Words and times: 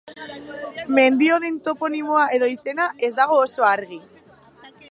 Mendi 0.99 1.27
honen 1.35 1.59
toponimoa 1.67 2.23
edo 2.37 2.49
izena 2.53 2.87
ez 3.09 3.11
dago 3.21 3.37
oso 3.43 3.67
argi. 3.73 4.01